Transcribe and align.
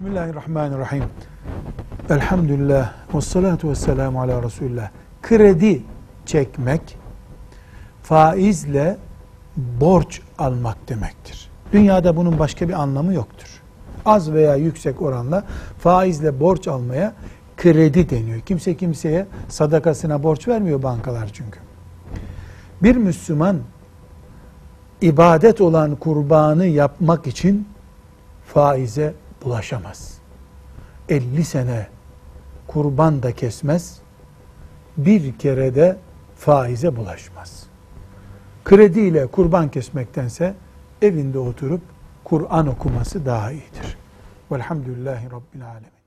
Bismillahirrahmanirrahim. 0.00 1.04
Elhamdülillah. 2.10 2.92
Ve 3.14 3.20
salatu 3.20 3.70
ve 3.70 3.74
selamu 3.74 4.20
ala 4.20 4.42
Resulullah. 4.42 4.90
Kredi 5.22 5.82
çekmek, 6.26 6.98
faizle 8.02 8.96
borç 9.56 10.20
almak 10.38 10.88
demektir. 10.88 11.50
Dünyada 11.72 12.16
bunun 12.16 12.38
başka 12.38 12.68
bir 12.68 12.72
anlamı 12.72 13.14
yoktur. 13.14 13.62
Az 14.04 14.32
veya 14.32 14.56
yüksek 14.56 15.02
oranla 15.02 15.44
faizle 15.78 16.40
borç 16.40 16.68
almaya 16.68 17.12
kredi 17.56 18.10
deniyor. 18.10 18.40
Kimse 18.40 18.76
kimseye 18.76 19.26
sadakasına 19.48 20.22
borç 20.22 20.48
vermiyor 20.48 20.82
bankalar 20.82 21.30
çünkü. 21.32 21.60
Bir 22.82 22.96
Müslüman 22.96 23.58
ibadet 25.00 25.60
olan 25.60 25.96
kurbanı 25.96 26.66
yapmak 26.66 27.26
için 27.26 27.68
faize 28.46 29.14
bulaşamaz. 29.44 30.18
50 31.08 31.44
sene 31.44 31.86
kurban 32.66 33.22
da 33.22 33.32
kesmez, 33.32 34.00
bir 34.96 35.38
kere 35.38 35.74
de 35.74 35.96
faize 36.36 36.96
bulaşmaz. 36.96 37.66
Krediyle 38.64 39.26
kurban 39.26 39.70
kesmektense 39.70 40.54
evinde 41.02 41.38
oturup 41.38 41.82
Kur'an 42.24 42.66
okuması 42.66 43.26
daha 43.26 43.52
iyidir. 43.52 43.96
Velhamdülillahi 44.52 45.26
Rabbil 45.26 45.66
Alemin. 45.66 45.99